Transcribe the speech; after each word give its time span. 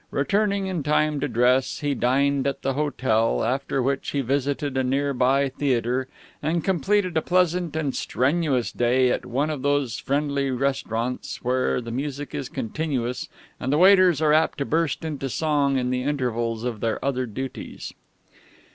Returning 0.09 0.65
in 0.65 0.81
time 0.81 1.19
to 1.19 1.27
dress, 1.27 1.81
he 1.81 1.93
dined 1.93 2.47
at 2.47 2.63
the 2.63 2.73
hotel, 2.73 3.43
after 3.43 3.83
which 3.83 4.09
he 4.09 4.21
visited 4.21 4.75
a 4.75 4.83
near 4.83 5.13
by 5.13 5.49
theater, 5.49 6.07
and 6.41 6.63
completed 6.63 7.15
a 7.17 7.21
pleasant 7.21 7.75
and 7.75 7.95
strenuous 7.95 8.71
day 8.71 9.11
at 9.11 9.27
one 9.27 9.51
of 9.51 9.61
those 9.61 9.99
friendly 9.99 10.49
restaurants 10.49 11.43
where 11.43 11.79
the 11.79 11.91
music 11.91 12.33
is 12.33 12.49
continuous 12.49 13.29
and 13.59 13.71
the 13.71 13.77
waiters 13.77 14.23
are 14.23 14.33
apt 14.33 14.57
to 14.57 14.65
burst 14.65 15.05
into 15.05 15.29
song 15.29 15.77
in 15.77 15.91
the 15.91 16.01
intervals 16.01 16.63
of 16.63 16.79
their 16.79 16.97
other 17.05 17.27
duties. 17.27 17.93